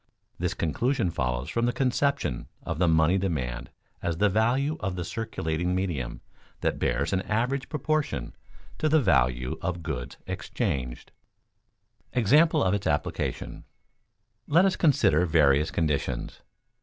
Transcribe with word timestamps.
This 0.39 0.55
conclusion 0.55 1.11
follows 1.11 1.47
from 1.47 1.67
the 1.67 1.71
conception 1.71 2.47
of 2.63 2.79
the 2.79 2.87
money 2.87 3.19
demand 3.19 3.69
as 4.01 4.17
the 4.17 4.29
value 4.29 4.77
of 4.79 5.05
circulating 5.05 5.75
medium 5.75 6.21
that 6.61 6.79
bears 6.79 7.13
an 7.13 7.21
average 7.21 7.69
proportion 7.69 8.33
to 8.79 8.89
the 8.89 8.99
value 8.99 9.59
of 9.61 9.83
goods 9.83 10.17
exchanged. 10.25 11.11
[Sidenote: 12.15 12.19
Example 12.23 12.63
of 12.63 12.73
its 12.73 12.87
application] 12.87 13.63
Let 14.47 14.65
us 14.65 14.75
consider 14.75 15.27
various 15.27 15.69
conditions. 15.69 16.41